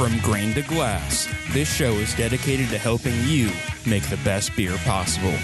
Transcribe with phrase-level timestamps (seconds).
[0.00, 3.50] From grain to glass, this show is dedicated to helping you
[3.86, 5.34] make the best beer possible.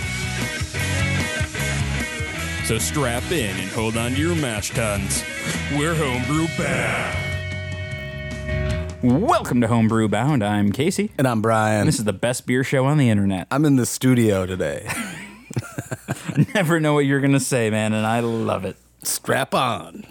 [2.65, 5.23] So strap in and hold on to your mash tuns.
[5.73, 7.19] We're homebrew bound.
[9.03, 10.43] Welcome to Homebrew Bound.
[10.43, 11.13] I'm Casey.
[11.19, 11.85] And I'm Brian.
[11.85, 13.49] This is the best beer show on the internet.
[13.51, 14.89] I'm in the studio today.
[16.55, 18.79] Never know what you're going to say, man, and I love it.
[19.03, 20.07] Strap on.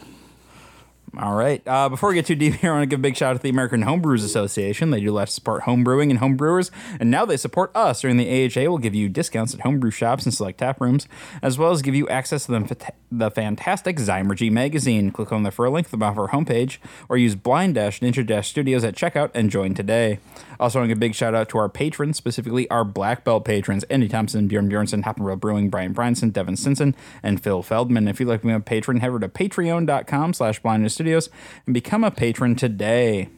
[1.17, 1.65] All right.
[1.65, 3.37] Uh, before we get too deep here, I want to give a big shout out
[3.37, 4.89] to the American Homebrewers Association.
[4.89, 8.01] They do to support homebrewing and homebrewers, and now they support us.
[8.01, 11.07] During the AHA, we'll give you discounts at homebrew shops and select tap rooms,
[11.41, 15.09] as well as give you access to the, the fantastic Zymurgy magazine.
[15.11, 17.75] Click on the for a link to the bottom of our homepage, or use Blind
[17.75, 20.19] Dash Ninja Dash Studios at checkout and join today.
[20.59, 23.23] Also, I want to give a big shout out to our patrons, specifically our black
[23.23, 26.93] belt patrons: Andy Thompson, Bjorn Bjornson, Hoppenroll Brewing, Brian Bryanson, Devin Stinson,
[27.23, 28.09] and Phil Feldman.
[28.09, 32.03] If you'd like to become a patron, head over to patreon.com/slash Blind Studios and become
[32.03, 33.29] a patron today.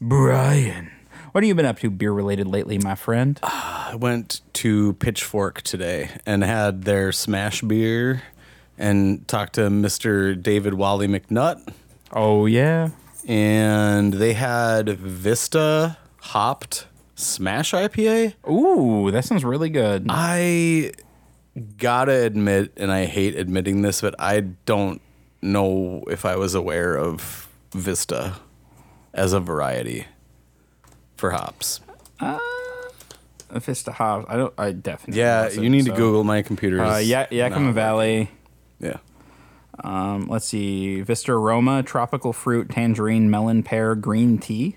[0.00, 0.90] Brian,
[1.32, 3.38] what have you been up to beer related lately, my friend?
[3.42, 8.22] Uh, I went to Pitchfork today and had their smash beer
[8.78, 10.40] and talked to Mr.
[10.40, 11.66] David Wally McNutt.
[12.12, 12.90] Oh, yeah.
[13.26, 18.34] And they had Vista hopped smash IPA.
[18.48, 20.06] Ooh, that sounds really good.
[20.08, 20.92] I
[21.78, 25.00] gotta admit, and I hate admitting this, but I don't
[25.44, 28.36] know if I was aware of Vista
[29.12, 30.06] as a variety
[31.16, 31.80] for hops.
[33.50, 34.26] Vista Hops.
[34.28, 34.52] I don't.
[34.58, 35.20] I definitely.
[35.20, 35.96] Yeah, you need to so.
[35.96, 36.80] Google my computer.
[36.80, 38.30] Uh, ya- Yakima Valley.
[38.80, 38.98] Yeah.
[39.82, 41.02] Um, let's see.
[41.02, 44.76] Vista Aroma, tropical fruit, tangerine, melon, pear, green tea.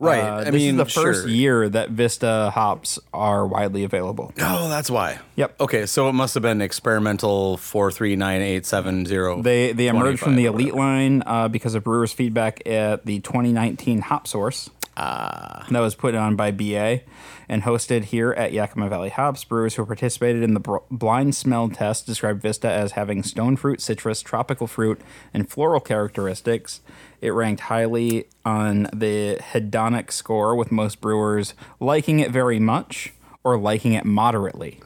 [0.00, 0.22] Right.
[0.22, 1.28] Uh, I this mean, is the first sure.
[1.28, 4.32] year that Vista hops are widely available.
[4.38, 5.18] Oh, that's why.
[5.34, 5.60] Yep.
[5.60, 9.42] Okay, so it must have been experimental four three nine eight seven zero.
[9.42, 13.06] They they emerged from the 25 or elite line uh, because of brewers' feedback at
[13.06, 14.70] the 2019 Hop Source.
[14.96, 15.64] Ah.
[15.70, 17.02] That was put on by BA
[17.48, 19.44] and hosted here at Yakima Valley Hops.
[19.44, 23.80] Brewers who participated in the br- blind smell test described Vista as having stone fruit,
[23.80, 25.00] citrus, tropical fruit,
[25.32, 26.80] and floral characteristics.
[27.20, 33.12] It ranked highly on the hedonic score, with most brewers liking it very much
[33.44, 34.80] or liking it moderately.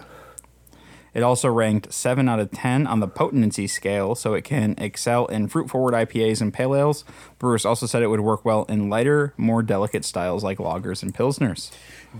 [1.15, 5.27] It also ranked 7 out of 10 on the potency scale, so it can excel
[5.27, 7.05] in fruit forward IPAs and pale ales.
[7.39, 11.15] Brewers also said it would work well in lighter, more delicate styles like lagers and
[11.15, 11.71] pilsners.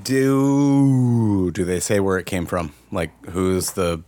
[0.05, 2.75] Do do they say where it came from?
[2.91, 4.03] Like who's the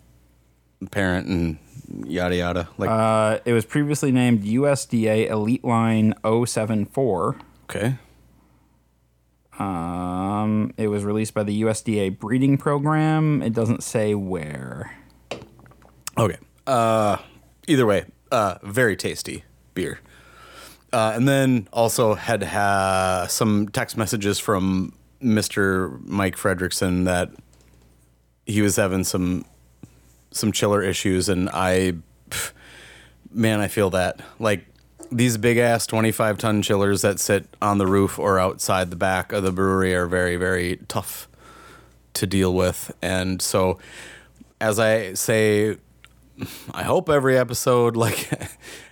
[0.90, 1.58] parent and
[2.06, 2.68] yada yada?
[2.78, 7.36] Like Uh, it was previously named USDA Elite Line 074.
[7.64, 7.96] okay.
[9.58, 13.40] Um, it was released by the USDA breeding program.
[13.42, 14.96] It doesn't say where.
[16.18, 16.38] Okay.
[16.66, 17.18] Uh,
[17.68, 20.00] either way, uh, very tasty beer.
[20.92, 26.04] Uh, and then also had ha- some text messages from Mr.
[26.04, 27.30] Mike Fredrickson that
[28.46, 29.44] he was having some
[30.34, 31.94] some chiller issues, and I,
[33.30, 34.66] man, I feel that like
[35.10, 38.96] these big ass twenty five ton chillers that sit on the roof or outside the
[38.96, 41.28] back of the brewery are very very tough
[42.14, 43.78] to deal with, and so
[44.60, 45.76] as I say
[46.72, 48.30] I hope every episode, like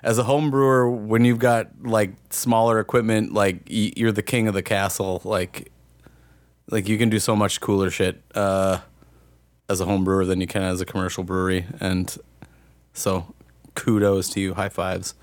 [0.02, 4.54] as a home brewer, when you've got like smaller equipment, like you're the king of
[4.54, 5.20] the castle.
[5.24, 5.72] Like,
[6.70, 8.80] like you can do so much cooler shit uh,
[9.72, 12.16] as a home brewer than you can as a commercial brewery, and
[12.92, 13.34] so
[13.74, 15.14] kudos to you, high fives.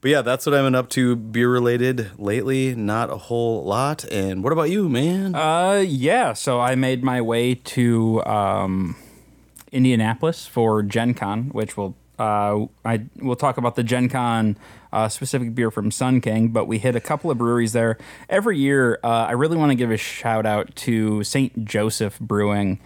[0.00, 2.74] But yeah, that's what I've been up to beer related lately.
[2.74, 4.04] Not a whole lot.
[4.10, 5.34] And what about you, man?
[5.34, 6.32] Uh, yeah.
[6.32, 8.96] So I made my way to um,
[9.72, 14.56] Indianapolis for Gen Con, which will uh, I we'll talk about the Gen Con
[14.92, 17.98] uh, specific beer from Sun King, but we hit a couple of breweries there
[18.28, 18.98] every year.
[19.04, 22.80] Uh, I really want to give a shout out to Saint Joseph Brewing.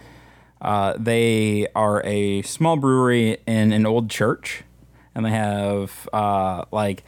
[0.61, 4.63] Uh, they are a small brewery in an old church,
[5.15, 7.03] and they have uh, like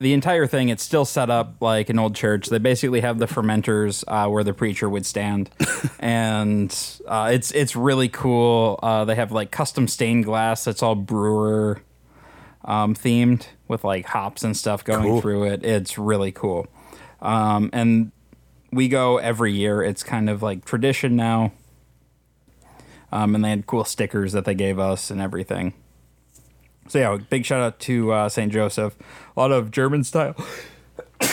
[0.00, 2.48] the entire thing it's still set up like an old church.
[2.48, 5.50] They basically have the fermenters uh, where the preacher would stand.
[6.02, 6.74] And
[7.06, 8.78] uh, it's it's really cool.
[8.82, 11.82] Uh, they have like custom stained glass that's all brewer
[12.64, 15.20] um, themed with like hops and stuff going Cool.
[15.20, 15.62] through it.
[15.62, 16.68] It's really cool.
[17.20, 18.12] Um, and
[18.72, 19.82] we go every year.
[19.82, 21.52] It's kind of like tradition now
[23.12, 25.74] um, and they had cool stickers that they gave us and everything
[26.90, 28.52] so yeah, big shout out to uh, St.
[28.52, 28.96] Joseph.
[29.36, 30.34] A lot of German style,
[31.20, 31.28] a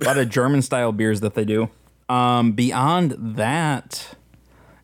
[0.00, 1.70] lot of German style beers that they do.
[2.08, 4.16] Um, beyond that,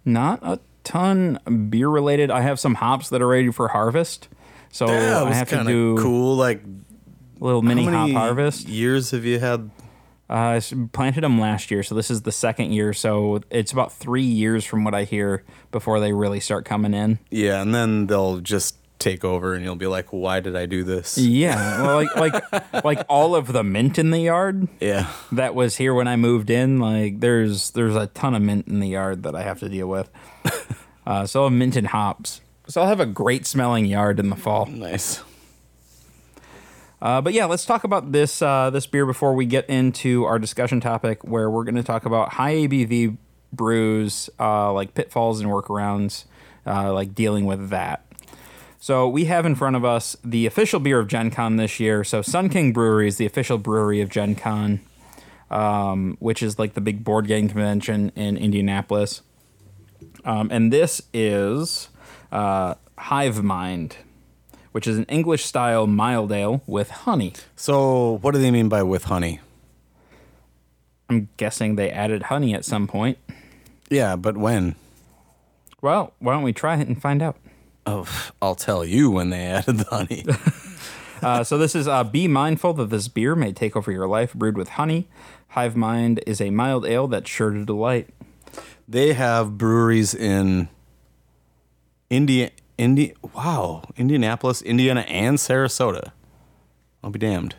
[0.05, 2.31] not a ton beer related.
[2.31, 4.29] I have some hops that are ready for harvest,
[4.71, 6.37] so I have to do cool.
[6.37, 6.63] Like
[7.41, 8.69] little mini hop harvest.
[8.69, 9.69] Years have you had?
[10.33, 10.59] Uh,
[10.93, 12.95] planted them last year, so this is the second year.
[12.95, 17.19] So it's about three years from what I hear before they really start coming in.
[17.31, 20.85] Yeah, and then they'll just take over, and you'll be like, "Why did I do
[20.85, 25.55] this?" Yeah, well, like like like all of the mint in the yard Yeah, that
[25.55, 26.79] was here when I moved in.
[26.79, 29.87] Like there's there's a ton of mint in the yard that I have to deal
[29.89, 30.09] with.
[31.05, 32.41] Uh, so I'll have mint and hops.
[32.69, 34.67] So I'll have a great smelling yard in the fall.
[34.67, 35.21] nice.
[37.03, 40.39] Uh, but yeah, let's talk about this uh, this beer before we get into our
[40.39, 43.17] discussion topic, where we're going to talk about high ABV
[43.53, 46.27] brews, uh, like pitfalls and workarounds,
[46.65, 48.07] uh, like dealing with that.
[48.79, 52.05] So we have in front of us the official beer of Gen Con this year.
[52.05, 54.81] So Sun King Brewery is the official brewery of Gen Con,
[55.51, 59.23] um, which is like the big board game convention in Indianapolis.
[60.25, 61.89] Um, and this is
[62.31, 63.97] uh, Hive Mind,
[64.73, 67.33] which is an English style mild ale with honey.
[67.57, 69.41] So, what do they mean by with honey?
[71.09, 73.19] I'm guessing they added honey at some point.
[73.91, 74.75] Yeah, but when?
[75.83, 77.37] Well, why don't we try it and find out?
[77.87, 78.07] Oh,
[78.43, 80.25] I'll tell you when they added the honey.
[81.23, 84.35] Uh, so this is uh, be mindful that this beer may take over your life,
[84.35, 85.07] brewed with honey.
[85.51, 88.09] Hive Mind is a mild ale that's sure to delight.
[88.89, 90.69] they have breweries in
[92.11, 92.51] India,
[92.83, 96.11] Indi- Wow, Indianapolis, Indiana, and Sarasota.
[97.03, 97.55] I'll be damned.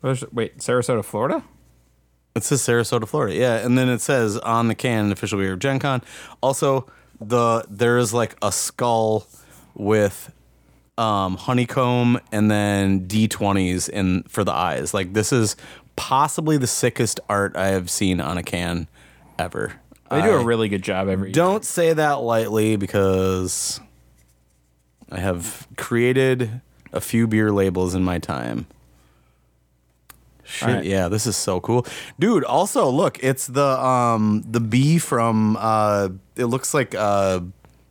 [0.00, 1.42] Where's- Wait, Sarasota, Florida?
[2.34, 3.34] It says Sarasota, Florida.
[3.34, 6.02] Yeah, and then it says on the can official beer of Gen Con.
[6.42, 6.86] Also,
[7.20, 9.26] the there is like a skull
[9.74, 10.32] with
[10.98, 14.94] um, honeycomb and then D20s in for the eyes.
[14.94, 15.56] Like this is
[15.96, 18.88] possibly the sickest art I have seen on a can
[19.38, 19.74] ever.
[20.10, 21.34] They do I a really good job every year.
[21.34, 23.78] don't say that lightly because
[25.12, 26.62] I have created
[26.92, 28.66] a few beer labels in my time.
[30.44, 30.84] Shit, right.
[30.84, 31.86] yeah, this is so cool.
[32.18, 37.40] Dude, also look, it's the um the bee from uh it looks like uh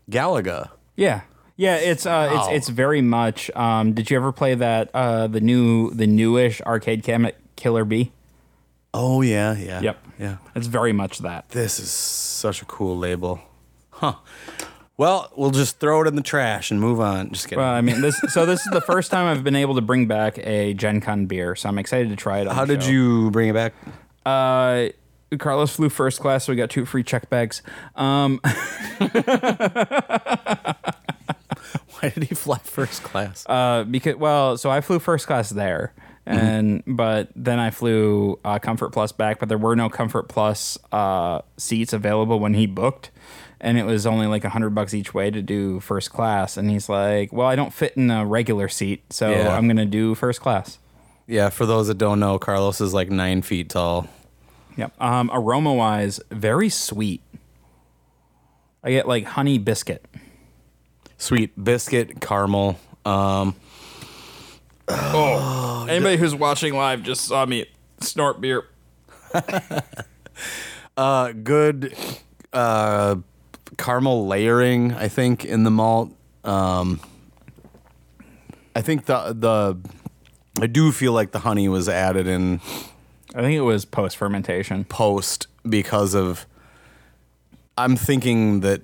[0.10, 0.70] Galaga.
[0.96, 1.22] Yeah,
[1.56, 1.76] yeah.
[1.78, 2.48] It's uh, Wow.
[2.50, 3.50] it's it's very much.
[3.56, 8.12] Um, did you ever play that uh, the new the newish arcade cabinet Killer Bee?
[8.94, 9.80] Oh yeah, yeah.
[9.82, 9.98] Yep.
[10.20, 10.38] Yeah.
[10.56, 11.50] It's very much that.
[11.50, 13.40] This is such a cool label.
[13.92, 14.16] Huh.
[14.98, 17.32] Well, we'll just throw it in the trash and move on.
[17.32, 17.60] Just kidding.
[17.60, 18.20] Well, I mean, this.
[18.30, 21.26] So this is the first time I've been able to bring back a Gen Con
[21.26, 22.48] beer, so I'm excited to try it.
[22.48, 22.90] On How the did show.
[22.92, 23.74] you bring it back?
[24.26, 24.90] Uh,
[25.40, 27.64] Carlos flew first class, so we got two free check bags.
[27.96, 28.40] Um,
[32.00, 33.46] Why did he fly first class?
[33.48, 35.94] uh, because well, so I flew first class there,
[36.26, 40.78] and but then I flew uh, Comfort Plus back, but there were no Comfort Plus
[40.92, 43.12] uh, seats available when he booked,
[43.62, 46.58] and it was only like a hundred bucks each way to do first class.
[46.58, 49.56] And he's like, "Well, I don't fit in a regular seat, so Yeah.
[49.56, 50.78] I'm gonna do first class."
[51.28, 54.08] Yeah, for those that don't know, Carlos is like nine feet tall.
[54.76, 55.00] Yep.
[55.02, 57.22] Um, aroma wise, very sweet.
[58.84, 60.06] I get like honey biscuit.
[61.18, 62.80] Sweet biscuit, caramel.
[63.06, 63.56] Um,
[64.90, 67.68] Anybody who's watching live just saw me
[68.00, 68.66] snort beer.
[70.98, 71.96] uh, good
[72.52, 73.16] uh,
[73.78, 76.14] caramel layering, I think, in the malt.
[76.44, 77.00] Um,
[78.76, 79.78] I think the the
[80.62, 82.62] I do feel like the honey was added in
[83.34, 84.84] I think it was post fermentation.
[84.86, 86.46] post because of
[87.78, 88.82] I'm thinking that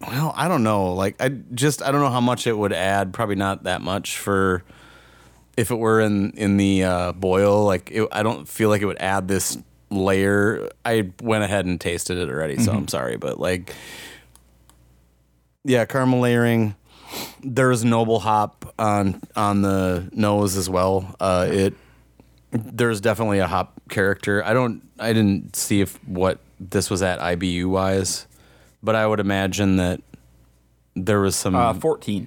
[0.00, 0.92] well, I don't know.
[0.92, 3.12] Like I just I don't know how much it would add.
[3.12, 4.62] Probably not that much for
[5.56, 7.64] if it were in in the uh, boil.
[7.64, 9.56] Like it, I don't feel like it would add this
[9.90, 10.68] layer.
[10.84, 13.74] I went ahead and tasted it already, so I'm sorry, but like
[15.64, 16.74] yeah, caramel layering.
[17.42, 21.14] There's noble hop on on the nose as well.
[21.20, 21.74] Uh, it
[22.50, 24.44] there's definitely a hop character.
[24.44, 28.26] I don't I didn't see if what this was at IBU wise,
[28.82, 30.00] but I would imagine that
[30.96, 32.26] there was some Uh, 14,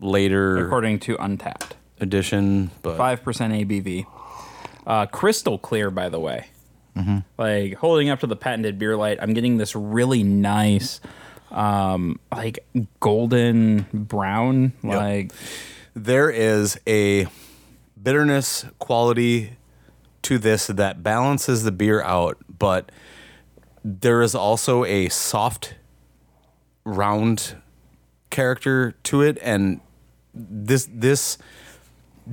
[0.00, 1.72] later according to Untappd.
[2.00, 4.06] addition, but 5% ABV.
[4.86, 6.46] Uh, crystal clear, by the way.
[7.38, 11.00] Like holding up to the patented beer light, I'm getting this really nice,
[11.54, 12.66] um, like
[13.00, 14.72] golden brown.
[14.82, 15.32] Like,
[15.94, 17.26] there is a
[18.00, 19.56] bitterness quality
[20.22, 22.90] to this that balances the beer out, but
[23.84, 25.74] there is also a soft
[26.84, 27.56] round
[28.30, 29.80] character to it and
[30.34, 31.38] this this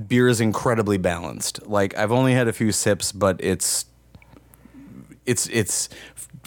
[0.07, 1.65] beer is incredibly balanced.
[1.67, 3.85] Like I've only had a few sips, but it's
[5.25, 5.89] it's it's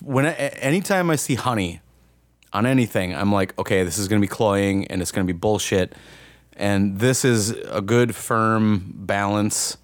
[0.03, 1.81] when I, anytime I see honey
[2.55, 5.95] on anything, I'm like, okay, this is gonna be cloying and it's gonna be bullshit.
[6.57, 9.77] And this is a good firm balance.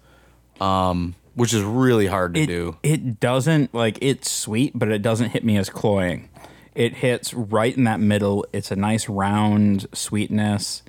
[0.59, 2.77] Um, which is really hard to it, do.
[2.83, 6.29] it doesn't like it's sweet, but it doesn't hit me as cloying.
[6.75, 8.45] It hits right in that middle.
[8.53, 10.83] It's a nice round sweetness.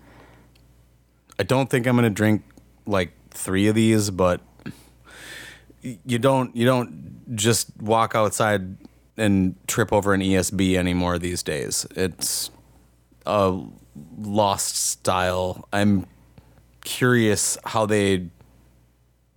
[1.38, 2.42] I don't think I'm gonna drink
[2.86, 4.40] like three of these, but
[5.82, 8.76] you don't you don't just walk outside
[9.16, 11.86] and trip over an ESB anymore these days.
[11.96, 12.50] It's
[13.26, 13.58] a
[14.18, 15.68] lost style.
[15.72, 16.06] I'm
[16.82, 18.28] curious how they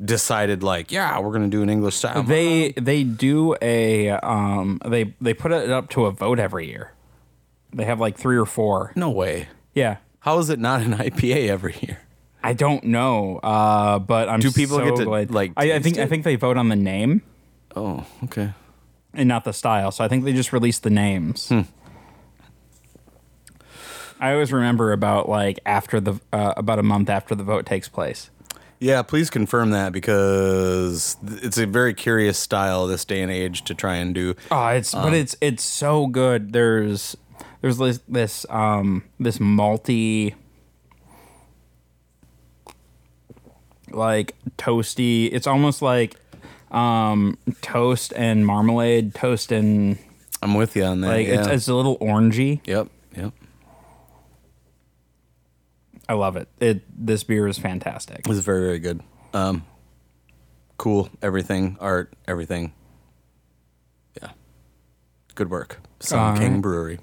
[0.04, 2.24] decided like, yeah, we're gonna do an English style.
[2.24, 6.92] They they do a um they they put it up to a vote every year.
[7.74, 8.92] They have like three or four.
[8.96, 9.48] no way.
[9.74, 9.98] Yeah.
[10.20, 12.00] How is it not an IPA every year?
[12.44, 15.80] I don't know, uh, but I'm Do people so get to, glad- like, I, I
[15.80, 17.22] think I think they vote on the name
[17.76, 18.54] Oh, okay.
[19.16, 19.92] And not the style.
[19.92, 21.50] So I think they just released the names.
[21.50, 21.62] Hmm.
[24.20, 27.90] I always remember about like after the uh, about a month after the vote takes
[27.90, 28.30] place.
[28.80, 33.74] Yeah, please confirm that because it's a very curious style this day and age to
[33.74, 34.36] try and do.
[34.52, 36.54] Oh, it's Um, but it's it's so good.
[36.54, 37.16] There's
[37.62, 40.34] there's this this um this malty
[43.92, 45.30] like toasty.
[45.32, 46.16] It's almost like
[46.76, 49.98] um toast and marmalade, toast and
[50.42, 51.08] I'm with you on that.
[51.08, 51.40] like yeah.
[51.40, 52.62] it's, it's a little orangey.
[52.68, 53.34] yep, yep.
[56.08, 56.48] I love it.
[56.60, 58.20] It this beer is fantastic.
[58.20, 59.02] It was very, very good.
[59.34, 59.66] Um,
[60.78, 61.10] cool.
[61.22, 62.74] Everything, art, everything.
[64.22, 64.30] Yeah.
[65.34, 65.80] Good work.
[66.00, 66.62] Sun King.
[66.62, 67.00] Brewery.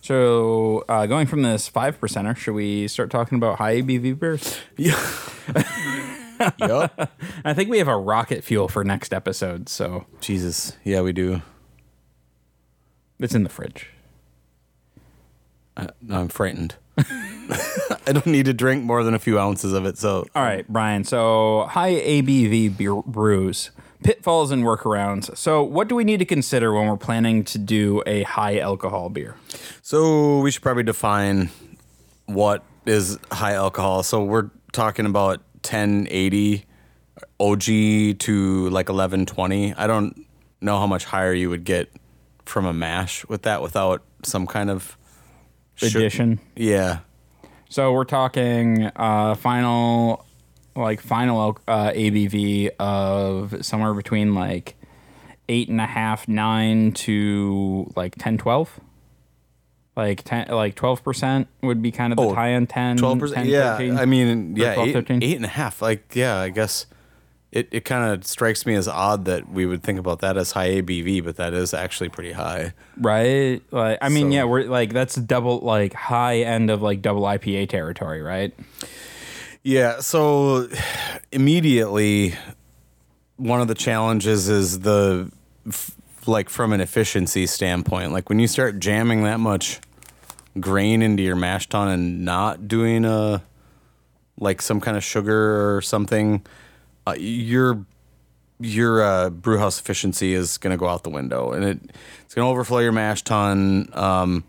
[0.00, 4.58] So uh, going from this five percenter, should we start talking about high ABV beers?
[4.76, 4.98] Yeah.
[6.58, 7.12] yep.
[7.44, 10.76] I think we have a rocket fuel for next episode, so Jesus.
[10.84, 11.42] Yeah, we do.
[13.18, 13.88] it's in the fridge.
[15.76, 16.74] Uh, I'm frightened.
[16.98, 19.98] I don't need to drink more than a few ounces of it.
[19.98, 21.04] So All right, Brian.
[21.04, 23.70] So high ABV beer brews,
[24.02, 25.36] pitfalls and workarounds.
[25.36, 29.08] So what do we need to consider when we're planning to do a high alcohol
[29.08, 29.36] beer?
[29.82, 31.50] So we should probably define
[32.26, 34.02] what is high alcohol.
[34.02, 36.64] So we're talking about 1080
[37.38, 37.62] OG
[38.18, 39.74] to like 1120.
[39.74, 40.26] I don't
[40.60, 41.90] know how much higher you would get
[42.46, 44.96] from a mash with that without some kind of
[45.82, 46.40] Addition.
[46.56, 47.00] Yeah.
[47.68, 50.26] So we're talking uh, final,
[50.76, 54.76] like final uh, ABV of somewhere between like
[55.48, 58.80] eight and a half, nine to like 10, 12.
[60.00, 63.34] Like ten, like twelve percent would be kind of the Oh, high end 10, 12%.
[63.34, 63.76] 10, yeah.
[63.76, 63.98] 13.
[63.98, 65.22] I mean, yeah, 12, eight, 13.
[65.22, 65.82] eight and a half.
[65.82, 66.86] Like, yeah, I guess
[67.52, 70.52] it, it kind of strikes me as odd that we would think about that as
[70.52, 72.72] high ABV, but that is actually pretty high.
[72.96, 73.60] right?
[73.72, 77.22] Like, I mean, So- yeah, we're like that's double like high end of like double
[77.22, 78.54] IPA territory, right?
[79.62, 80.68] Yeah, so
[81.32, 82.34] immediately
[83.36, 85.30] one of the challenges is the
[85.68, 85.92] f-
[86.26, 88.12] like from an efficiency standpoint.
[88.12, 89.80] Like when you start jamming that much
[90.58, 93.42] grain into your mash tun and not doing a
[94.38, 96.44] like some kind of sugar or something,
[97.06, 97.84] uh, your
[98.58, 101.78] your uh, brew house efficiency is going to go out the window, and it
[102.24, 103.88] it's going to overflow your mash tun.
[103.92, 104.44] Um,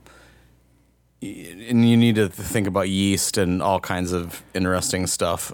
[1.22, 5.54] and you need to think about yeast and all kinds of interesting stuff.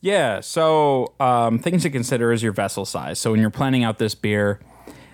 [0.00, 0.40] Yeah.
[0.40, 3.20] So um, things to consider is your vessel size.
[3.20, 4.58] So when you're planning out this beer,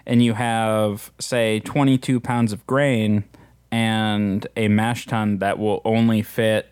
[0.06, 3.24] and you have say 22 pounds of grain
[3.72, 6.68] and a mash tun that will only fit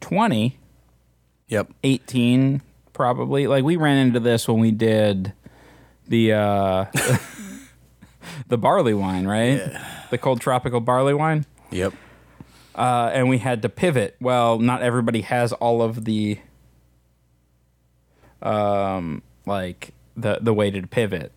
[0.00, 0.58] 20,
[1.48, 1.72] Yep.
[1.82, 2.62] 18
[2.92, 3.46] probably.
[3.46, 5.32] Like we ran into this when we did
[6.08, 6.84] the uh,
[8.48, 9.60] the barley wine, right?
[10.10, 11.46] The cold tropical barley wine.
[11.70, 11.92] Yep.
[12.74, 14.16] uh, and we had to pivot.
[14.20, 16.38] Well, not everybody has all of the,
[18.42, 21.32] um, like the the way to pivot.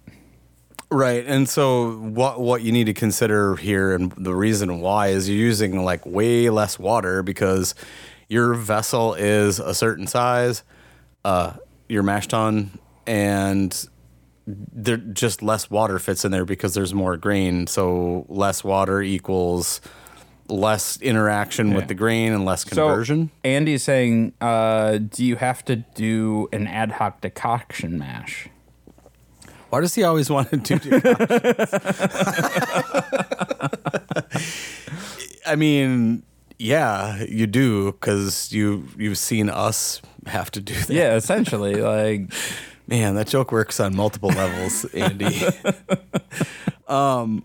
[0.90, 1.26] Right.
[1.26, 5.38] And so what what you need to consider here and the reason why is you're
[5.38, 7.76] using like way less water because
[8.30, 10.64] your vessel is a certain size,
[11.26, 11.54] uh,
[11.90, 13.88] your mash tun, and
[14.46, 17.68] there just less water fits in there because there's more grain.
[17.68, 19.82] So less water equals
[20.50, 23.28] less interaction with the grain and less conversion.
[23.28, 28.48] So Andy's saying, uh, do you have to do an ad hoc decoction mash?
[29.70, 31.74] Why does he always want to do decoctions?
[35.46, 36.24] I mean,
[36.60, 40.90] yeah, you do because you you've seen us have to do that.
[40.90, 42.32] Yeah, essentially, like
[42.88, 45.42] Man, that joke works on multiple levels, Andy.
[46.88, 47.44] um,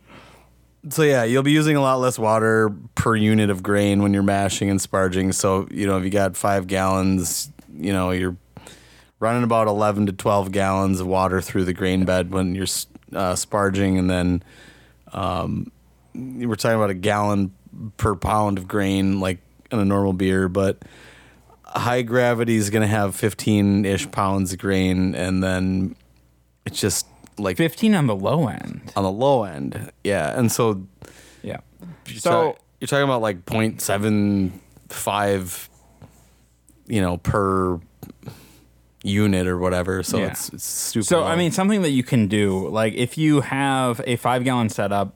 [0.88, 4.23] so yeah, you'll be using a lot less water per unit of grain when you're
[4.23, 5.35] mashing and sparging.
[5.35, 8.37] So you know, if you got five gallons, you know, you're
[9.23, 12.64] running about 11 to 12 gallons of water through the grain bed when you're
[13.14, 14.43] uh, sparging, and then
[15.12, 15.71] um,
[16.14, 17.52] we're talking about a gallon
[17.97, 19.38] per pound of grain, like
[19.71, 20.83] in a normal beer, but
[21.64, 25.95] high gravity is going to have 15 ish pounds of grain, and then
[26.67, 27.07] it's just
[27.38, 28.93] like 15 on the low end.
[28.97, 29.93] on the low end.
[30.05, 30.37] Yeah.
[30.38, 30.85] And so,
[31.43, 31.59] Yeah.
[32.07, 35.69] you're So ta- you're talking about like 0.75,
[36.88, 37.79] you know, per
[39.02, 40.02] unit or whatever.
[40.02, 40.26] So Yeah.
[40.32, 41.04] it's, it's super.
[41.04, 41.26] So low.
[41.26, 45.14] I mean, something that you can do, like if you have a five gallon setup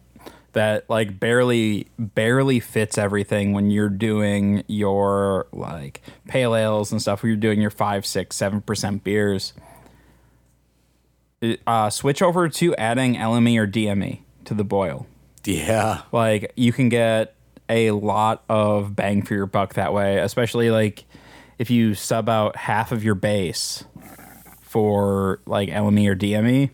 [0.53, 7.23] that like barely barely fits everything when you're doing your like pale ales and stuff,
[7.23, 9.53] where you're doing your five, six, seven percent beers,
[11.67, 15.07] uh, switch over to adding LME or DME to the boil.
[15.45, 16.03] yeah.
[16.13, 17.35] Like you can get
[17.69, 21.05] a lot of bang for your buck that way, especially like
[21.59, 23.85] if you sub out half of your base
[24.63, 26.71] for like LME or DME,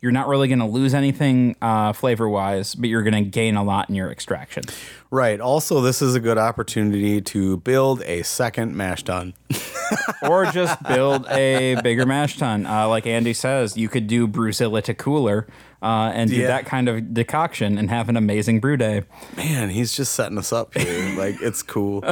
[0.00, 3.56] you're not really going to lose anything uh, flavor wise, but you're going to gain
[3.56, 4.64] a lot in your extraction.
[5.10, 5.40] Right.
[5.40, 9.34] Also, this is a good opportunity to build a second mash tun.
[10.22, 12.66] or just build a bigger mash tun.
[12.66, 15.46] Uh, like Andy says, you could do Brewzilla to cooler
[15.80, 16.48] uh, and do Yeah.
[16.48, 19.04] that kind of decoction and have an amazing brew day.
[19.36, 21.16] Man, he's just setting us up here.
[21.16, 22.02] like it's cool.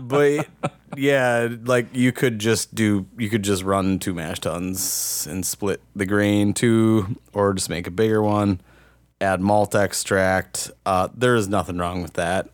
[0.00, 0.48] But
[0.96, 5.82] yeah, like you could just do you could just run two mash tuns and split
[5.94, 8.60] the grain two or just make a bigger one.
[9.20, 10.70] Add malt extract.
[10.86, 12.48] Uh, there is nothing wrong with that.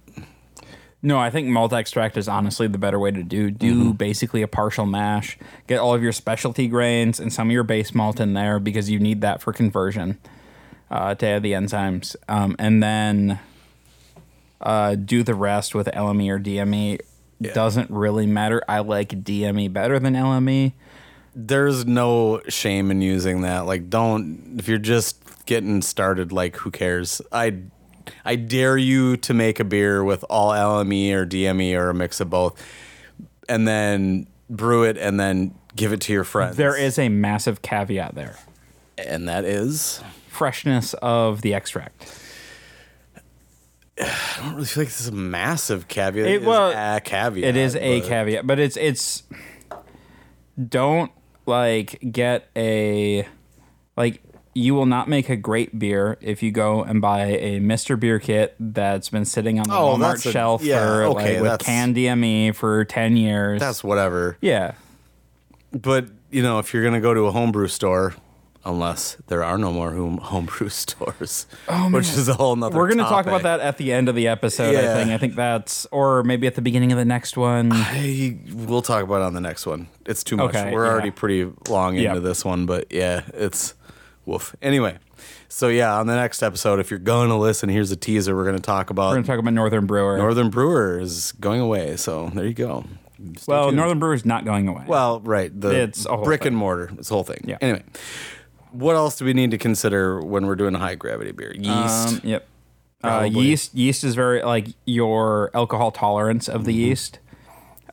[1.03, 3.51] No, I think malt extract is honestly the better way to do.
[3.51, 5.39] Do basically a partial mash.
[5.69, 8.91] Get all of your specialty grains and some of your base malt in there because
[8.91, 10.19] you need that for conversion
[10.91, 12.17] uh, to add the enzymes.
[12.29, 13.39] Um, and then
[14.61, 17.01] uh, do the rest with LME or DME.
[17.41, 18.63] Doesn't really matter.
[18.69, 20.15] I like DME better than.
[20.15, 20.73] LME.
[21.35, 23.67] There's no shame in using that.
[23.67, 27.23] Like don't if you're just getting started, like who cares?
[27.33, 27.63] I
[28.25, 32.21] I dare you to make a beer with all LME or DME or a mix
[32.21, 32.63] of both
[33.49, 36.57] and then brew it and then give it to your friends.
[36.57, 38.37] There is a massive caveat there
[38.99, 42.21] and that is freshness of the extract.
[44.01, 46.27] I don't really feel like this is a massive caveat.
[46.27, 47.49] It- It is well, a caveat.
[47.49, 49.23] It is a but- caveat, but it's it's
[50.69, 51.11] don't
[51.47, 53.27] like get a
[53.97, 54.23] like
[54.57, 57.99] you will not make a great beer if you go and buy a Mr.
[58.01, 61.51] Beer kit that's been sitting on the Oh, Walmart a- shelf yeah, for okay, like
[61.53, 63.61] with canned DME for 10 years.
[63.61, 64.39] That's whatever.
[64.41, 64.73] yeah.
[65.73, 68.15] But you know, if you're gonna go to a homebrew store,
[68.65, 72.75] unless there are no more home homebrew stores, oh, which is a whole nother.
[72.75, 75.11] Oh, We're going to talk about that at the end of the episode, I think.
[75.13, 77.71] I think that's or maybe at the beginning of the next one.
[77.71, 79.87] Hey, we'll talk about it on the next one.
[80.05, 80.49] It's too much.
[80.57, 80.91] Okay, We're yeah.
[80.93, 82.23] already pretty long into Yep.
[82.25, 83.75] this one, but yeah, it's
[84.27, 84.55] woof.
[84.61, 84.99] Anyway,
[85.49, 88.37] so yeah, on the next episode, if you're gonna listen, here's a teaser.
[88.37, 90.19] We're gonna talk about We're going to talk about Northern Brewer.
[90.19, 91.97] Northern Brewer is going away.
[91.97, 92.85] So there you go.
[93.39, 93.77] Stay well, tuned.
[93.79, 94.85] Northern Brewer is not going away.
[94.87, 95.59] Well, right.
[95.59, 96.49] The It's brick thing.
[96.49, 96.91] and mortar.
[96.99, 97.43] It's the whole thing.
[97.47, 97.57] Yeah.
[97.63, 97.83] Anyway,
[98.73, 101.55] what else do we need to consider when we're doing a high gravity beer?
[101.55, 102.09] Yeast.
[102.09, 102.47] Um, yep.
[103.05, 106.81] Uh, yeast yeast is very like your alcohol tolerance of the Mm-hmm.
[106.81, 107.19] yeast,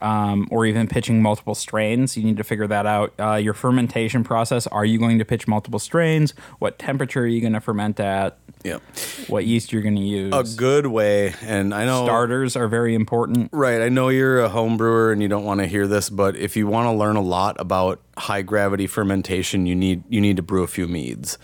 [0.04, 2.16] um, or even pitching multiple strains.
[2.16, 3.14] You need to figure that out.
[3.20, 6.34] Uh, your fermentation process: Are you going to pitch multiple strains?
[6.60, 8.38] What temperature are you going to ferment at?
[8.64, 8.80] yeah.
[9.28, 10.34] What yeast you're going to use?
[10.34, 13.50] A good way, and I know Starters are very important.
[13.52, 13.82] Right.
[13.82, 16.56] I know you're a home brewer and you don't want to hear this, but if
[16.56, 20.44] you want to learn a lot about high gravity fermentation, you need you need to
[20.44, 21.38] brew a few meads.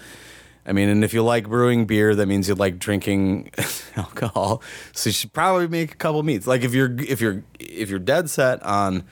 [0.70, 3.50] I mean, and if you like brewing beer, that means you like drinking
[3.96, 4.62] alcohol.
[4.94, 6.46] So you should probably make a couple meads.
[6.46, 9.04] Like if you're if you're if you're dead set on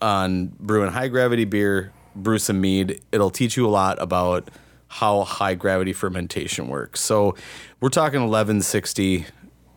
[0.00, 3.02] on brewing high gravity beer, brew some mead.
[3.12, 4.50] It'll teach you a lot about
[4.88, 7.00] how high gravity fermentation works.
[7.00, 7.34] So
[7.80, 9.26] we're talking 1160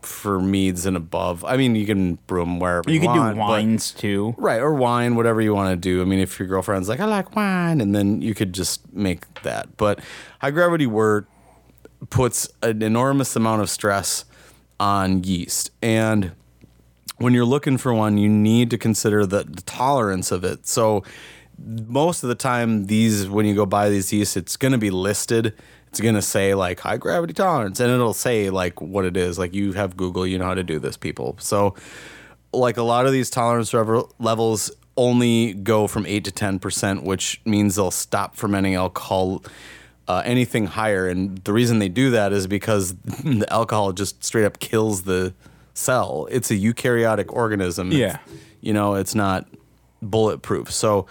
[0.01, 1.43] for meads and above.
[1.45, 4.33] I mean, you can brew them wherever you, You can want, do but- wines too.
[4.37, 6.01] Right, or wine, whatever you want to do.
[6.01, 9.41] I mean, if your girlfriend's like, I like wine, and then you could just make
[9.43, 9.75] that.
[9.77, 9.99] But
[10.39, 11.27] high gravity wort
[12.09, 14.25] puts an enormous amount of stress
[14.79, 15.71] on yeast.
[15.81, 16.31] And
[17.17, 20.65] when you're looking for one, you need to consider the, the tolerance of it.
[20.65, 21.03] So
[21.57, 24.89] most of the time, these when you go buy these yeast, it's going to be
[24.89, 25.53] listed.
[25.89, 29.37] It's going to say like high gravity tolerance, and it'll say like what it is.
[29.39, 31.35] Like you have Google, you know how to do this, people.
[31.39, 31.75] So
[32.53, 37.41] like a lot of these tolerance level- levels only go from 8 to 10%, which
[37.45, 39.43] means they'll stop fermenting alcohol
[40.09, 41.07] uh, anything higher.
[41.07, 45.33] And the reason they do that is because the alcohol just straight up kills the
[45.73, 46.27] cell.
[46.29, 47.91] It's a eukaryotic organism.
[47.91, 48.17] Yeah.
[48.59, 49.47] You know, it's not
[50.01, 50.71] bulletproof.
[50.71, 51.07] So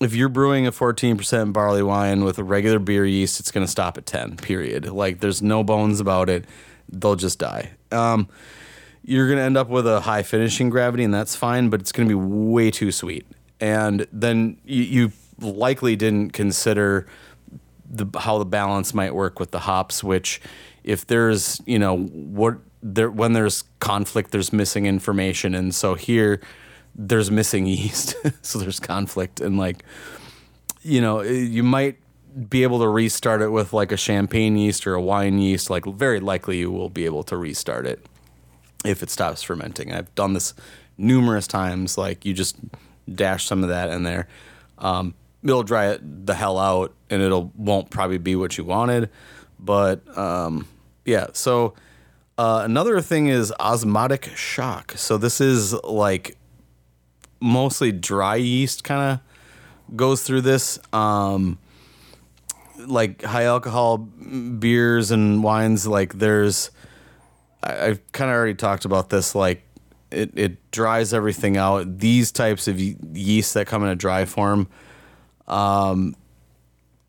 [0.00, 3.70] if you're brewing a 14% barley wine with a regular beer yeast, it's going to
[3.70, 4.86] stop at 10, period.
[4.86, 6.44] Like, there's no bones about it.
[6.88, 7.72] They'll just die.
[7.90, 8.28] Um,
[9.02, 11.92] you're going to end up with a high finishing gravity, and that's fine, but it's
[11.92, 13.26] going to be way too sweet.
[13.60, 17.06] And then you, you likely didn't consider
[17.90, 20.40] the how the balance might work with the hops, which
[20.84, 25.54] if there's, you know, what there when there's conflict, there's missing information.
[25.54, 26.40] And so here
[26.98, 28.16] there's missing yeast.
[28.42, 29.84] so there's conflict and like
[30.82, 31.98] you know, you might
[32.48, 35.70] be able to restart it with like a champagne yeast or a wine yeast.
[35.70, 38.04] Like very likely you will be able to restart it
[38.84, 39.92] if it stops fermenting.
[39.92, 40.54] I've done this
[40.96, 41.98] numerous times.
[41.98, 42.56] Like you just
[43.12, 44.28] dash some of that in there.
[44.78, 49.10] Um, it'll dry it the hell out, and it'll won't probably be what you wanted.
[49.58, 50.68] But um,
[51.04, 51.74] yeah, so
[52.38, 54.92] uh, another thing is osmotic shock.
[54.96, 56.37] So this is like
[57.40, 60.78] mostly dry yeast kind of goes through this.
[60.92, 61.58] Um,
[62.78, 66.70] like high alcohol beers and wines, like there's,
[67.62, 69.34] I, I've kind of already talked about this.
[69.34, 69.62] Like
[70.10, 71.98] it, it dries everything out.
[71.98, 74.68] These types of ye- yeast that come in a dry form,
[75.46, 76.14] um,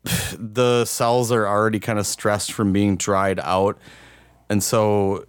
[0.38, 3.78] the cells are already kind of stressed from being dried out,
[4.48, 5.26] and so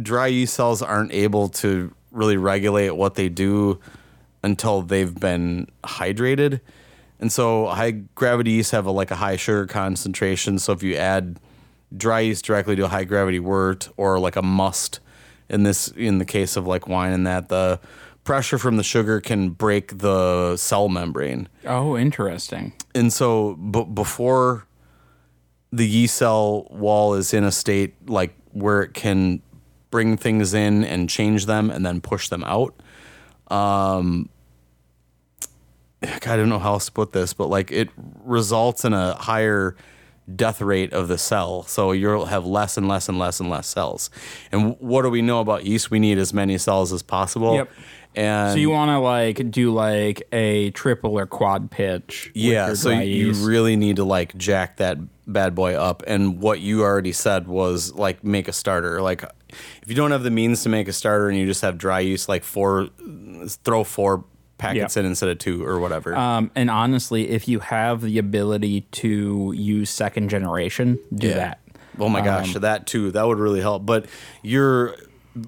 [0.00, 3.80] dry yeast cells aren't able to really regulate what they do
[4.42, 6.60] until they've been hydrated.
[7.20, 10.58] And so high gravity yeast have a, like a high sugar concentration.
[10.58, 11.40] So if you add
[11.96, 15.00] dry yeast directly to a high gravity wort or like a must
[15.48, 17.80] in this in the case of like wine and that the
[18.24, 21.48] pressure from the sugar can break the cell membrane.
[21.64, 22.74] Oh, interesting.
[22.94, 24.66] And so b- before
[25.72, 29.40] the yeast cell wall is in a state like where it can
[29.90, 32.74] bring things in and change them and then push them out.
[33.50, 34.28] Um,
[36.02, 37.88] I don't know how else to put this, but like it
[38.24, 39.74] results in a higher
[40.34, 41.62] death rate of the cell.
[41.64, 44.10] So you'll have less and less and less and less cells.
[44.52, 45.90] And what do we know about yeast?
[45.90, 47.54] We need as many cells as possible.
[47.56, 47.70] Yep.
[48.14, 52.30] And So you want to like do like a triple or quad pitch?
[52.34, 53.44] yeah, so you yeast?
[53.44, 56.02] really need to like jack that bad boy up.
[56.06, 59.00] And what you already said was like make a starter.
[59.02, 59.24] Like
[59.82, 62.00] if you don't have the means to make a starter and you just have dry
[62.00, 62.88] yeast, like four,
[63.64, 64.24] throw four
[64.58, 65.04] packets Yep.
[65.04, 66.16] in instead of two or whatever.
[66.16, 71.34] Um, and honestly, if you have the ability to use second generation, do Yeah.
[71.34, 71.60] that.
[72.00, 73.10] Oh my gosh, that too.
[73.12, 73.84] That would really help.
[73.86, 74.06] But
[74.42, 74.94] you're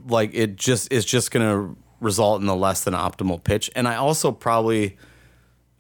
[0.08, 3.70] like it just it's just gonna result in a less than optimal pitch.
[3.76, 4.96] And I also probably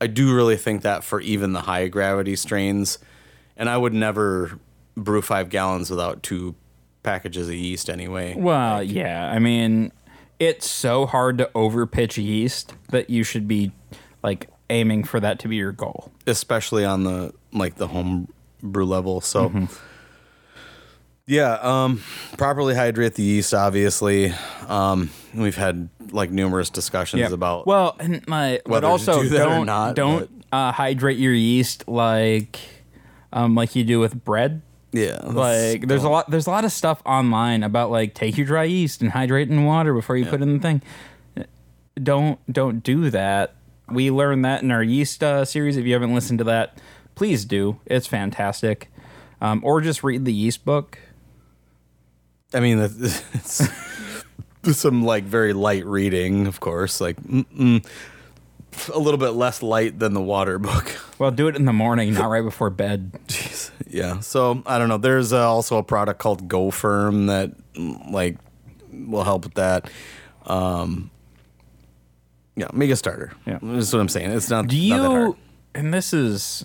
[0.00, 2.98] I do really think that for even the high gravity strains,
[3.56, 4.58] and I would never
[4.96, 6.54] brew five gallons without two
[7.02, 8.34] packages of yeast anyway.
[8.36, 9.30] Well, yeah.
[9.30, 9.92] I mean,
[10.38, 13.72] it's so hard to overpitch yeast that you should be
[14.22, 16.12] like aiming for that to be your goal.
[16.26, 18.28] especially on the like the home
[18.62, 19.20] brew level.
[19.20, 19.64] So Mm-hmm.
[21.26, 22.02] yeah, um,
[22.36, 23.54] properly hydrate the yeast.
[23.54, 24.32] Obviously,
[24.68, 27.66] um, we've had like numerous discussions about.
[27.66, 32.58] well, and my but also do that don't not, don't uh, hydrate your yeast like
[33.32, 34.62] um like you do with bread.
[34.92, 38.46] Yeah, Like there's a lot there's a lot of stuff online about like take your
[38.46, 40.82] dry yeast and hydrate it in water before you put it in the thing.
[42.02, 43.54] Don't don't do that.
[43.88, 45.76] We learned that in our yeast uh, series.
[45.76, 46.78] If you haven't listened to that,
[47.14, 47.80] please do.
[47.86, 48.90] It's fantastic.
[49.40, 50.98] Um, or just read the yeast book.
[52.52, 53.68] I mean, it's
[54.72, 57.84] some like very light reading, of course, like mm-mm,
[58.92, 60.96] a little bit less light than the water book.
[61.20, 63.12] Well, do it in the morning, not right before bed.
[63.90, 64.20] Yeah.
[64.20, 64.98] So I don't know.
[64.98, 67.52] There's uh, also a product called Go-Ferm that
[68.10, 68.38] like
[68.92, 69.90] will help with that.
[70.46, 71.10] Um,
[72.56, 73.32] yeah, make a starter.
[73.46, 73.58] Yeah.
[73.62, 74.30] that's what I'm saying.
[74.30, 74.68] It's not.
[74.68, 75.28] Do not that hard.
[75.28, 75.36] you?
[75.74, 76.64] And this is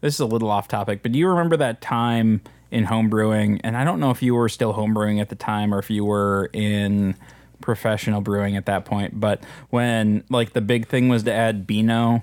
[0.00, 3.60] this is a little off topic, but do you remember that time in homebrewing?
[3.64, 6.04] And I don't know if you were still homebrewing at the time or if you
[6.04, 7.16] were in
[7.62, 9.18] professional brewing at that point.
[9.18, 12.22] But when like the big thing was to add Beano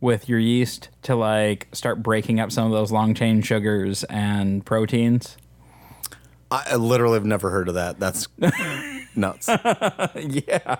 [0.00, 4.64] with your yeast to like start breaking up some of those long chain sugars and
[4.64, 5.36] proteins.
[6.50, 7.98] I, I literally have never heard of that.
[7.98, 8.28] That's
[9.16, 9.48] nuts.
[9.48, 10.76] yeah.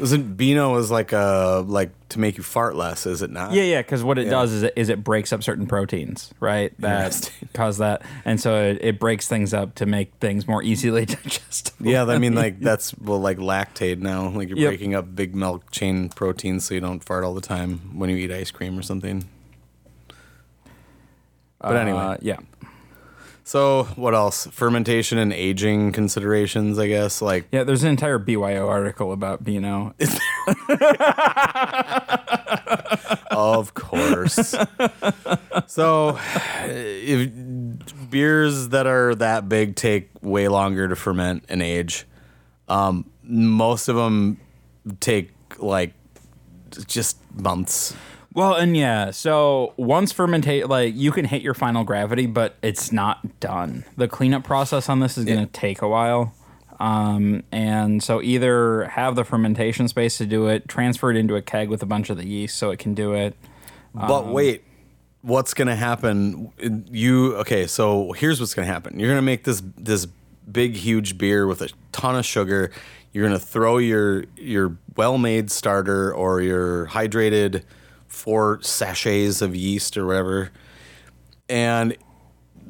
[0.00, 3.04] Isn't Beano is like a like to make you fart less?
[3.04, 3.52] Is it not?
[3.52, 6.72] Yeah, yeah, because what it does is it, is it breaks up certain proteins, right?
[6.80, 11.04] That cause that, and so it, it breaks things up to make things more easily
[11.06, 11.90] digestible.
[11.90, 14.28] Yeah, I mean, like that's well, like lactate now.
[14.28, 14.70] Like you're Yep.
[14.70, 18.16] breaking up big milk chain proteins, so you don't fart all the time when you
[18.16, 19.28] eat ice cream or something.
[21.60, 22.36] But anyway, Uh, yeah.
[23.48, 24.46] So what else?
[24.48, 27.22] Fermentation and aging considerations, I guess.
[27.22, 29.94] Like Yeah, there's an entire BYO article about Beano.
[33.30, 34.54] of course.
[35.66, 36.18] so,
[36.66, 42.04] if beers that are that big take way longer to ferment and age,
[42.68, 44.38] um, most of them
[45.00, 45.94] take like
[46.86, 47.96] just months.
[48.34, 52.92] Well, and yeah, so once fermentate, like you can hit your final gravity, but it's
[52.92, 53.84] not done.
[53.96, 56.34] The cleanup process on this is going to take a while.
[56.78, 61.42] Um, and so either have the fermentation space to do it, transfer it into a
[61.42, 63.34] keg with a bunch of the yeast so it can do it.
[63.94, 64.62] But wait,
[65.22, 66.52] what's going to happen?
[66.90, 67.66] You okay?
[67.66, 69.00] So here's what's going to happen.
[69.00, 70.06] You're going to make this this
[70.50, 72.70] big huge beer with a ton of sugar.
[73.12, 77.64] You're going to throw your your well-made starter or your hydrated
[78.08, 80.50] four sachets of yeast or whatever,
[81.48, 81.96] and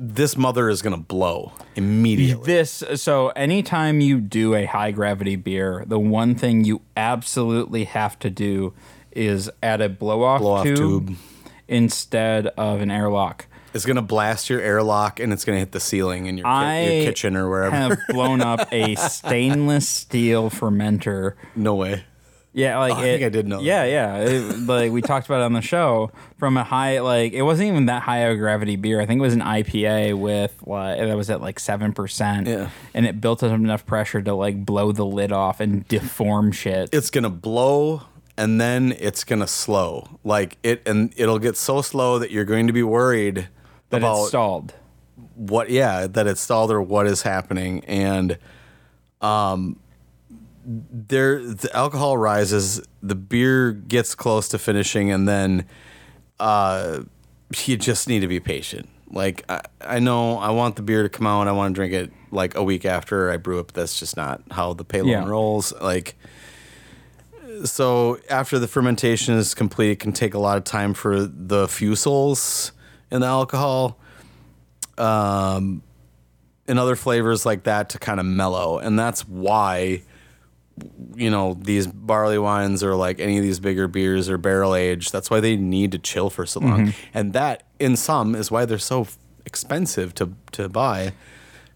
[0.01, 2.44] this mother is going to blow immediately.
[2.44, 8.18] This so anytime you do a high gravity beer, the one thing you absolutely have
[8.20, 8.74] to do
[9.11, 10.77] is add a blow off tube,
[11.09, 11.16] tube.
[11.66, 13.46] instead of an airlock.
[13.74, 16.44] It's going to blast your airlock and it's going to hit the ceiling in your,
[16.46, 16.51] ki-
[17.03, 17.74] your kitchen or wherever.
[17.74, 21.35] I have blown up a stainless steel fermenter.
[21.55, 22.05] no way.
[22.59, 24.16] Yeah, like Oh, I it- think I did know Yeah, yeah.
[24.18, 27.68] It- like we talked about it on the show, from a high, like it wasn't
[27.68, 29.01] even that high of a gravity beer.
[29.01, 32.47] I think it was an IPA with like that was at like seven percent.
[32.49, 32.71] Yeah.
[32.94, 36.88] and it built up enough pressure to like blow the lid off and deform shit.
[36.92, 38.03] it's gonna blow
[38.37, 42.66] and then it's gonna slow like it and it'll get so slow that you're going
[42.66, 43.49] to be worried
[43.90, 44.75] that about it's stalled.
[45.35, 48.38] what yeah that it's stalled or what is happening and
[49.21, 49.79] um
[50.70, 55.64] there the alcohol rises the beer gets close to finishing and then
[56.40, 57.00] uh
[57.64, 61.09] you just need to be patient like I, I know i want the beer to
[61.09, 63.74] come out i want to drink it like a week after i brew it but
[63.76, 65.26] that's just not how the payload Yeah.
[65.26, 66.16] rolls like
[67.64, 71.66] so after the fermentation is complete it can take a lot of time for the
[71.66, 72.72] fusels
[73.11, 73.98] in the alcohol
[74.98, 75.83] um,
[76.66, 78.78] and other flavors like that to kind of mellow.
[78.78, 80.02] And that's why,
[81.14, 85.12] you know, these barley wines or like any of these bigger beers or barrel aged,
[85.12, 86.87] that's why they need to chill for so long.
[86.88, 87.09] Mm-hmm.
[87.14, 89.09] And that, in some, is why they're so
[89.45, 91.12] expensive to, to buy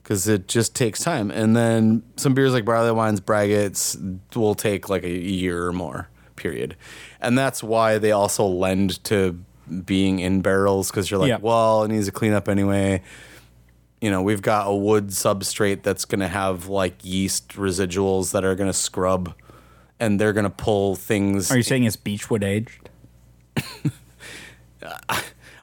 [0.03, 1.31] because it just takes time.
[1.31, 6.09] And then some beers like barley wines, braggots will take like a year or more,
[6.37, 6.77] period.
[7.21, 9.43] And that's why they also lend to
[9.85, 11.38] being in barrels because you're like, Yeah.
[11.41, 13.03] well, it needs to clean up anyway.
[14.03, 18.45] You know, we've got a wood substrate that's going to have like yeast residuals that
[18.45, 19.33] are going to scrub
[20.01, 21.53] and they're going to pull things.
[21.53, 22.91] Are you saying it's beechwood aged?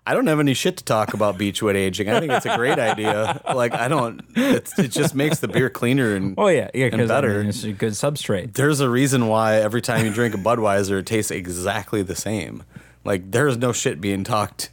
[0.08, 2.10] I don't have any shit to talk about beechwood aging.
[2.10, 3.42] I think it's a great idea.
[3.54, 7.10] Like, I don't, it's, it just makes the beer cleaner and Oh yeah, yeah, and
[7.10, 7.42] better.
[7.42, 8.54] it's a good substrate.
[8.54, 12.64] there's a reason why every time you drink a Budweiser, it tastes exactly the same.
[13.04, 14.70] Like there's no shit being talked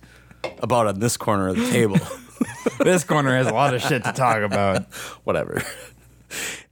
[0.63, 1.99] about on this corner of the table.
[2.79, 4.85] this corner has a lot of shit to talk about.
[5.25, 5.62] Whatever.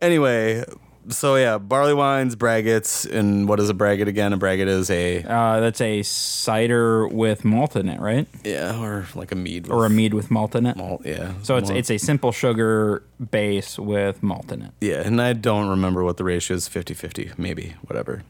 [0.01, 0.65] anyway,
[1.09, 4.33] so yeah, barley wines, braggots, and what is a braggot again?
[4.33, 8.27] A braggot is a Uh, that's a cider with malt in it, right?
[8.45, 10.77] yeah, or like a mead Or a with mead with malt in it.
[10.77, 11.03] malt.
[11.05, 11.33] Yeah.
[11.43, 11.79] So it's Malt.
[11.79, 14.71] it's a simple sugar base with malt in it.
[14.81, 18.23] Yeah, and I don't remember what the ratio is 50 50, maybe, whatever.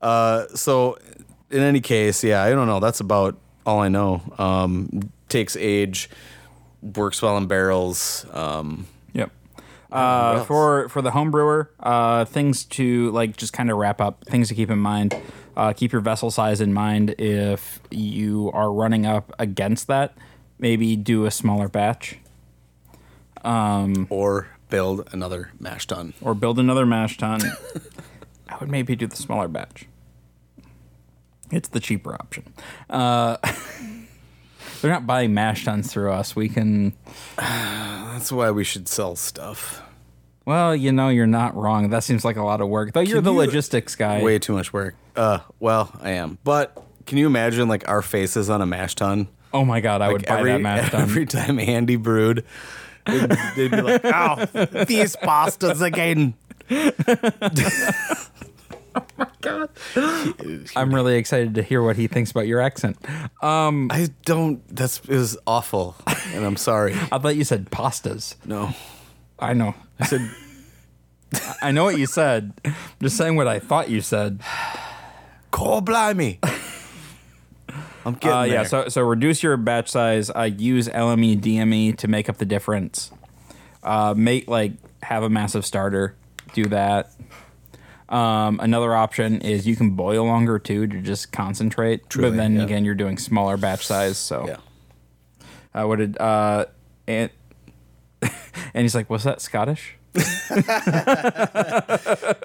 [0.00, 0.98] Uh, so,
[1.50, 2.78] in any case, yeah, I don't know.
[2.80, 3.36] That's about
[3.66, 4.22] all I know.
[4.38, 6.08] Um, takes age,
[6.82, 8.26] works well in barrels.
[8.32, 9.30] Um, Yep.
[9.92, 14.24] Uh, for for the home brewer, uh, things to like just kind of wrap up.
[14.26, 15.14] Things to keep in mind.
[15.56, 17.14] Uh, keep your vessel size in mind.
[17.18, 20.16] If you are running up against that,
[20.58, 22.16] maybe do a smaller batch
[24.10, 26.12] or build another mash tun.
[26.20, 27.40] or build another mash tun.
[28.48, 29.86] I would maybe do the smaller batch.
[31.50, 32.44] It's the cheaper option.
[32.90, 33.36] Uh,
[34.82, 36.34] they're not buying mash tuns through us.
[36.34, 36.92] We can.
[37.36, 39.82] That's why we should sell stuff.
[40.46, 41.88] Well, you know, you're not wrong.
[41.90, 42.92] That seems like a lot of work.
[42.92, 44.22] Though you're Can the you- logistics guy.
[44.22, 44.94] Way too much work.
[45.16, 46.38] Uh, well, I am.
[46.44, 46.76] But
[47.06, 49.28] can you imagine like our faces on a mash tun?
[49.52, 51.00] Oh my god, I would buy every, that mash tun.
[51.02, 52.44] every time Andy brewed,
[53.06, 54.44] they'd, they'd be like, "Oh,
[54.86, 56.34] these pastas again."
[60.76, 62.96] I'm really excited to hear what he thinks about your accent.
[63.42, 64.62] I don't.
[64.74, 65.96] That's is awful,
[66.32, 66.94] and I'm sorry.
[67.12, 68.36] I thought you said pastas.
[68.44, 68.74] No,
[69.38, 69.74] I know.
[70.00, 70.30] I said
[71.62, 72.52] I know what you said.
[72.64, 74.40] I'm just saying what I thought you said.
[75.50, 76.38] "Call blimey."
[78.06, 78.64] I'm getting Uh, yeah, there.
[78.66, 80.30] so so reduce your batch size.
[80.30, 83.10] Uh, use LME, DME to make up the difference.
[83.82, 86.14] Uh, make like have a massive starter.
[86.52, 87.10] Do that.
[88.08, 92.08] Um, another option is you can boil longer too to just concentrate.
[92.10, 92.62] Truly, but then yeah.
[92.64, 94.18] again, you're doing smaller batch size.
[94.18, 94.58] So Yeah.
[95.82, 96.66] uh, what did uh,
[97.06, 97.30] and
[98.22, 99.96] and he's like, "Was that Scottish?"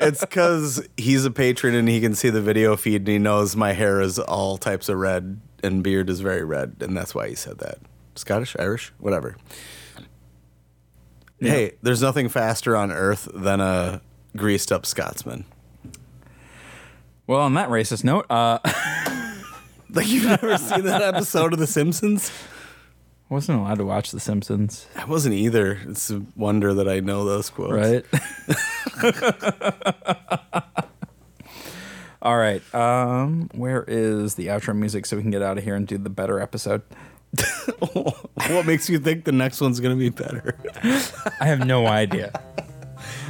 [0.01, 3.55] It's because he's a patron and he can see the video feed and he knows
[3.55, 7.27] my hair is all types of red and beard is very red, and that's why
[7.29, 7.79] he said that.
[8.15, 9.35] Scottish, Irish, whatever.
[11.39, 14.01] Hey, there's nothing faster on earth than a
[14.35, 15.45] greased up Scotsman.
[17.27, 18.59] Well, on that racist note, uh,
[19.91, 22.31] Like you've never seen that episode of The Simpsons?
[23.29, 25.79] I wasn't allowed to watch The Simpsons, I wasn't either.
[25.87, 27.73] It's a wonder that I know those quotes.
[27.73, 28.05] right?
[32.21, 32.61] All right.
[32.75, 35.97] Um, where is the outro music so we can get out of here and do
[35.97, 36.81] the better episode?
[37.93, 40.55] what makes you think the next one's going to be better?
[41.39, 42.31] I have no idea.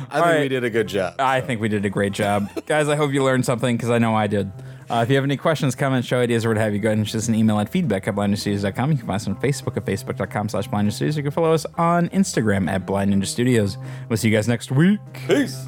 [0.09, 0.39] I think right.
[0.41, 1.15] we did a good job.
[1.19, 2.49] I think we did a great job.
[2.65, 4.51] Guys, I hope you learned something because I know I did.
[4.89, 6.97] Uh, if you have any questions, comments, show ideas, or what have you, go ahead
[6.97, 8.91] and shoot us an email at feedback at blindstudios.com.
[8.91, 11.15] You can find us on Facebook at facebook.com slash blindstudios.
[11.15, 13.77] You can follow us on Instagram at Blind Ninja Studios.
[14.09, 14.99] We'll see you guys next week.
[15.27, 15.67] Peace.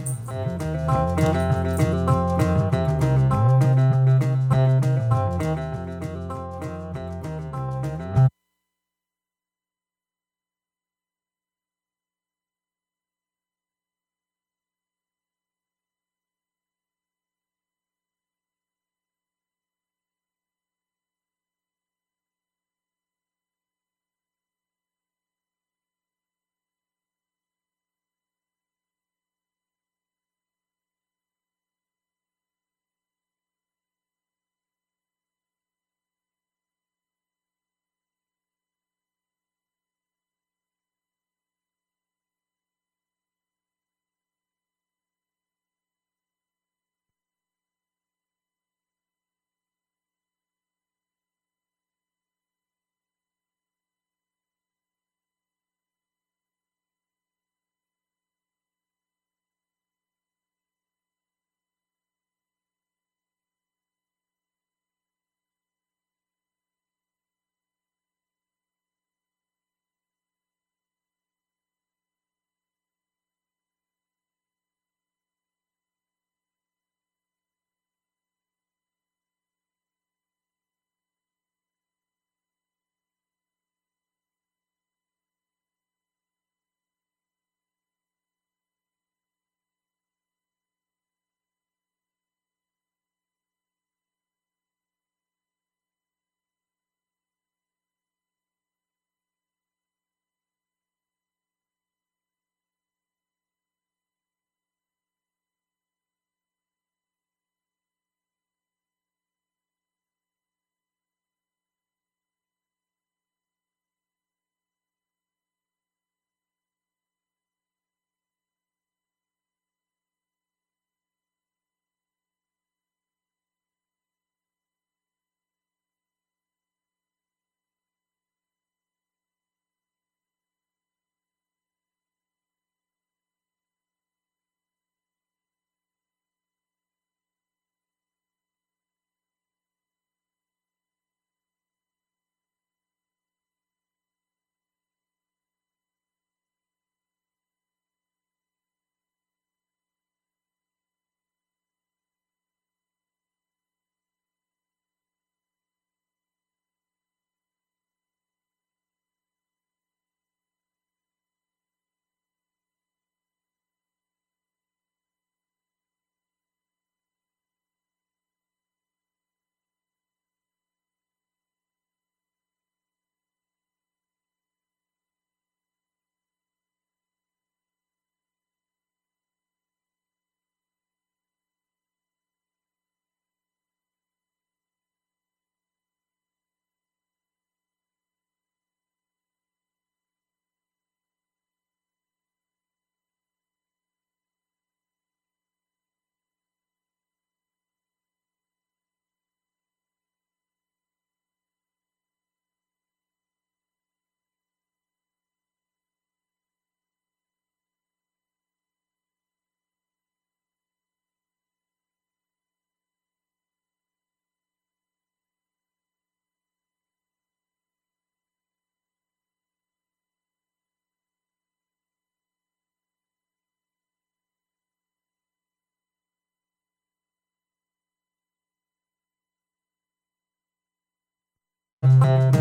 [232.01, 232.40] Bye.